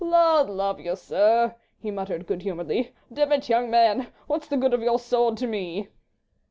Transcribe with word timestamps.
"Lud 0.03 0.49
love 0.49 0.79
you, 0.79 0.95
sir," 0.95 1.53
he 1.79 1.91
muttered 1.91 2.25
good 2.25 2.41
humouredly. 2.41 2.91
"Demmit, 3.13 3.47
young 3.49 3.69
man, 3.69 4.07
what's 4.25 4.47
the 4.47 4.57
good 4.57 4.73
of 4.73 4.81
your 4.81 4.97
sword 4.97 5.37
to 5.37 5.45
me?" 5.45 5.89